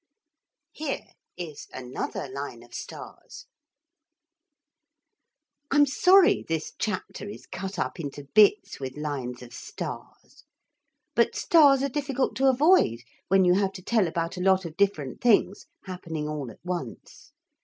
I'm 1.37 1.85
sorry 5.85 6.43
this 6.47 6.73
chapter 6.79 7.29
is 7.29 7.45
cut 7.45 7.77
up 7.77 7.99
into 7.99 8.23
bits 8.33 8.79
with 8.79 8.97
lines 8.97 9.43
of 9.43 9.53
stars, 9.53 10.45
but 11.15 11.35
stars 11.35 11.83
are 11.83 11.87
difficult 11.87 12.35
to 12.37 12.47
avoid 12.49 13.01
when 13.27 13.45
you 13.45 13.53
have 13.53 13.73
to 13.73 13.83
tell 13.83 14.07
about 14.07 14.37
a 14.37 14.41
lot 14.41 14.65
of 14.65 14.75
different 14.75 15.21
things 15.21 15.67
happening 15.83 16.27
all 16.27 16.49
at 16.49 16.65
once. 16.65 17.31